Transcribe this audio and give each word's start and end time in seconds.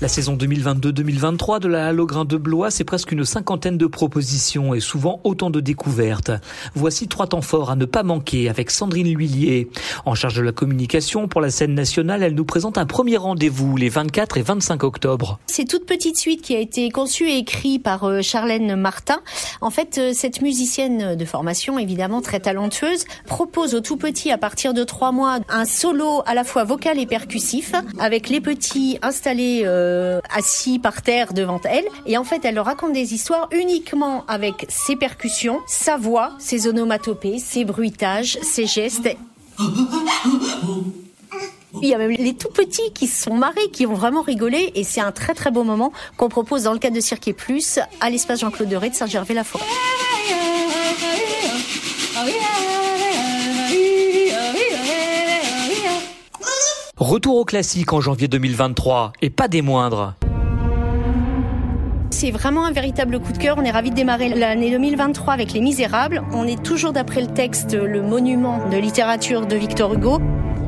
La 0.00 0.06
saison 0.06 0.36
2022-2023 0.36 1.58
de 1.58 1.66
la 1.66 1.88
Halograin 1.88 2.24
de 2.24 2.36
Blois, 2.36 2.70
c'est 2.70 2.84
presque 2.84 3.10
une 3.10 3.24
cinquantaine 3.24 3.76
de 3.76 3.86
propositions 3.88 4.72
et 4.72 4.78
souvent 4.78 5.20
autant 5.24 5.50
de 5.50 5.58
découvertes. 5.58 6.30
Voici 6.76 7.08
trois 7.08 7.26
temps 7.26 7.42
forts 7.42 7.72
à 7.72 7.74
ne 7.74 7.84
pas 7.84 8.04
manquer 8.04 8.48
avec 8.48 8.70
Sandrine 8.70 9.12
Lhuillier. 9.12 9.68
En 10.06 10.14
charge 10.14 10.36
de 10.36 10.42
la 10.42 10.52
communication 10.52 11.26
pour 11.26 11.40
la 11.40 11.50
scène 11.50 11.74
nationale, 11.74 12.22
elle 12.22 12.36
nous 12.36 12.44
présente 12.44 12.78
un 12.78 12.86
premier 12.86 13.16
rendez-vous 13.16 13.76
les 13.76 13.88
24 13.88 14.36
et 14.36 14.42
25 14.42 14.84
octobre. 14.84 15.40
C'est 15.48 15.66
toute 15.66 15.84
petite 15.84 16.16
suite 16.16 16.42
qui 16.42 16.54
a 16.54 16.60
été 16.60 16.90
conçue 16.90 17.28
et 17.28 17.38
écrite 17.38 17.82
par 17.82 18.04
euh, 18.04 18.22
Charlène 18.22 18.76
Martin. 18.76 19.18
En 19.60 19.70
fait, 19.70 19.98
euh, 19.98 20.12
cette 20.14 20.42
musicienne 20.42 21.16
de 21.16 21.24
formation, 21.24 21.76
évidemment 21.76 22.22
très 22.22 22.38
talentueuse, 22.38 23.04
propose 23.26 23.74
aux 23.74 23.80
tout 23.80 23.96
petits 23.96 24.30
à 24.30 24.38
partir 24.38 24.74
de 24.74 24.84
trois 24.84 25.10
mois 25.10 25.40
un 25.48 25.64
solo 25.64 26.22
à 26.24 26.34
la 26.34 26.44
fois 26.44 26.62
vocal 26.62 27.00
et 27.00 27.06
percussif 27.06 27.72
avec 27.98 28.28
les 28.28 28.40
petits 28.40 29.00
installés 29.02 29.62
euh, 29.64 29.87
euh, 29.88 30.20
assis 30.30 30.78
par 30.78 31.02
terre 31.02 31.32
devant 31.32 31.60
elle. 31.64 31.84
Et 32.06 32.16
en 32.16 32.24
fait, 32.24 32.44
elle 32.44 32.54
leur 32.54 32.66
raconte 32.66 32.92
des 32.92 33.14
histoires 33.14 33.48
uniquement 33.52 34.24
avec 34.26 34.66
ses 34.68 34.96
percussions, 34.96 35.60
sa 35.66 35.96
voix, 35.96 36.32
ses 36.38 36.68
onomatopées, 36.68 37.38
ses 37.38 37.64
bruitages, 37.64 38.38
ses 38.42 38.66
gestes. 38.66 39.08
Il 41.82 41.88
y 41.88 41.94
a 41.94 41.98
même 41.98 42.10
les 42.10 42.34
tout 42.34 42.48
petits 42.48 42.92
qui 42.94 43.06
se 43.06 43.24
sont 43.24 43.34
marrés, 43.34 43.70
qui 43.72 43.86
ont 43.86 43.94
vraiment 43.94 44.22
rigolé, 44.22 44.72
et 44.74 44.84
c'est 44.84 45.00
un 45.00 45.12
très 45.12 45.34
très 45.34 45.50
beau 45.50 45.64
moment 45.64 45.92
qu'on 46.16 46.28
propose 46.28 46.64
dans 46.64 46.72
le 46.72 46.78
cadre 46.78 46.96
de 46.96 47.00
Cirque 47.00 47.32
Plus 47.32 47.78
à 48.00 48.10
l'espace 48.10 48.40
Jean-Claude 48.40 48.68
Doré 48.68 48.90
de 48.90 48.94
Saint-Gervais-la-Forêt. 48.94 49.64
Retour 57.08 57.36
au 57.36 57.46
classique 57.46 57.94
en 57.94 58.02
janvier 58.02 58.28
2023, 58.28 59.14
et 59.22 59.30
pas 59.30 59.48
des 59.48 59.62
moindres. 59.62 60.12
C'est 62.10 62.30
vraiment 62.30 62.66
un 62.66 62.70
véritable 62.70 63.18
coup 63.18 63.32
de 63.32 63.38
cœur. 63.38 63.56
On 63.58 63.64
est 63.64 63.70
ravis 63.70 63.88
de 63.88 63.94
démarrer 63.94 64.28
l'année 64.28 64.70
2023 64.72 65.32
avec 65.32 65.54
Les 65.54 65.62
Misérables. 65.62 66.22
On 66.34 66.46
est 66.46 66.62
toujours 66.62 66.92
d'après 66.92 67.22
le 67.22 67.28
texte 67.28 67.72
le 67.72 68.02
monument 68.02 68.68
de 68.68 68.76
littérature 68.76 69.46
de 69.46 69.56
Victor 69.56 69.94
Hugo. 69.94 70.20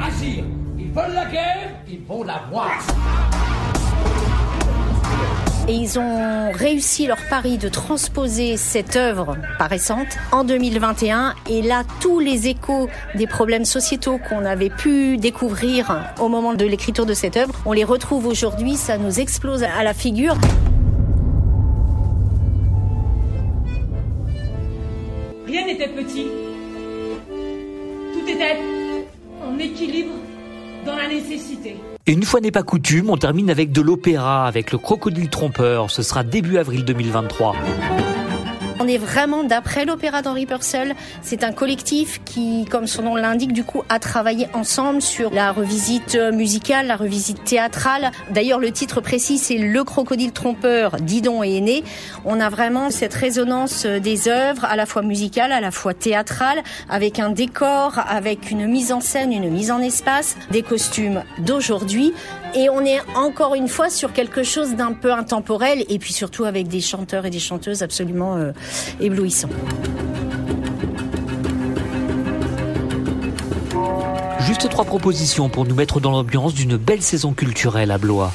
Agir, 0.00 0.44
ils 0.78 0.90
veulent 0.90 1.12
la 1.12 1.26
guerre, 1.26 1.68
ils 1.86 2.00
vont 2.00 2.22
la 2.22 2.40
voir 2.50 2.78
et 5.68 5.74
ils 5.74 5.98
ont 5.98 6.50
réussi 6.52 7.06
leur 7.06 7.18
pari 7.28 7.58
de 7.58 7.68
transposer 7.68 8.56
cette 8.56 8.96
œuvre 8.96 9.36
paraissante 9.58 10.08
en 10.32 10.44
2021 10.44 11.34
et 11.48 11.62
là 11.62 11.84
tous 12.00 12.18
les 12.18 12.48
échos 12.48 12.88
des 13.14 13.26
problèmes 13.26 13.64
sociétaux 13.64 14.18
qu'on 14.18 14.44
avait 14.44 14.70
pu 14.70 15.16
découvrir 15.16 16.12
au 16.20 16.28
moment 16.28 16.54
de 16.54 16.64
l'écriture 16.64 17.06
de 17.06 17.14
cette 17.14 17.36
œuvre, 17.36 17.54
on 17.64 17.72
les 17.72 17.84
retrouve 17.84 18.26
aujourd'hui, 18.26 18.74
ça 18.74 18.98
nous 18.98 19.20
explose 19.20 19.62
à 19.62 19.84
la 19.84 19.94
figure. 19.94 20.36
Rien 25.46 25.66
n'était 25.66 25.88
petit. 25.88 26.26
Tout 28.12 28.28
était 28.28 28.58
en 29.46 29.58
équilibre 29.58 30.14
dans 30.84 30.96
la 30.96 31.08
nécessité. 31.08 31.76
Et 32.06 32.12
une 32.12 32.24
fois 32.24 32.40
n'est 32.40 32.50
pas 32.50 32.62
coutume, 32.62 33.10
on 33.10 33.16
termine 33.16 33.50
avec 33.50 33.70
de 33.72 33.80
l'opéra, 33.80 34.46
avec 34.46 34.72
le 34.72 34.78
Crocodile 34.78 35.28
Trompeur. 35.28 35.90
Ce 35.90 36.02
sera 36.02 36.24
début 36.24 36.58
avril 36.58 36.84
2023. 36.84 37.54
On 38.82 38.88
est 38.88 38.98
vraiment 38.98 39.44
d'après 39.44 39.84
l'opéra 39.84 40.22
d'Henri 40.22 40.44
Purcell. 40.44 40.96
C'est 41.22 41.44
un 41.44 41.52
collectif 41.52 42.20
qui, 42.24 42.64
comme 42.64 42.88
son 42.88 43.02
nom 43.02 43.14
l'indique, 43.14 43.52
du 43.52 43.62
coup, 43.62 43.84
a 43.88 44.00
travaillé 44.00 44.48
ensemble 44.54 45.00
sur 45.00 45.30
la 45.32 45.52
revisite 45.52 46.16
musicale, 46.16 46.88
la 46.88 46.96
revisite 46.96 47.44
théâtrale. 47.44 48.10
D'ailleurs, 48.30 48.58
le 48.58 48.72
titre 48.72 49.00
précis, 49.00 49.38
c'est 49.38 49.56
Le 49.56 49.84
crocodile 49.84 50.32
trompeur, 50.32 50.96
Didon 50.96 51.44
et 51.44 51.58
Aîné. 51.58 51.84
On 52.24 52.40
a 52.40 52.48
vraiment 52.48 52.90
cette 52.90 53.14
résonance 53.14 53.86
des 53.86 54.26
œuvres, 54.26 54.64
à 54.64 54.74
la 54.74 54.84
fois 54.84 55.02
musicales, 55.02 55.52
à 55.52 55.60
la 55.60 55.70
fois 55.70 55.94
théâtrales, 55.94 56.60
avec 56.90 57.20
un 57.20 57.30
décor, 57.30 58.00
avec 58.08 58.50
une 58.50 58.66
mise 58.66 58.90
en 58.90 59.00
scène, 59.00 59.32
une 59.32 59.48
mise 59.48 59.70
en 59.70 59.78
espace, 59.78 60.34
des 60.50 60.62
costumes 60.62 61.22
d'aujourd'hui. 61.38 62.12
Et 62.54 62.68
on 62.68 62.84
est 62.84 63.00
encore 63.14 63.54
une 63.54 63.68
fois 63.68 63.88
sur 63.88 64.12
quelque 64.12 64.42
chose 64.42 64.74
d'un 64.74 64.92
peu 64.92 65.12
intemporel 65.12 65.84
et 65.88 65.98
puis 65.98 66.12
surtout 66.12 66.44
avec 66.44 66.68
des 66.68 66.80
chanteurs 66.80 67.24
et 67.24 67.30
des 67.30 67.38
chanteuses 67.38 67.82
absolument 67.82 68.36
euh, 68.36 68.52
éblouissant. 69.00 69.48
Juste 74.40 74.68
trois 74.68 74.84
propositions 74.84 75.48
pour 75.48 75.64
nous 75.64 75.74
mettre 75.74 76.00
dans 76.00 76.10
l'ambiance 76.10 76.52
d'une 76.52 76.76
belle 76.76 77.00
saison 77.00 77.32
culturelle 77.32 77.90
à 77.90 77.96
Blois. 77.96 78.32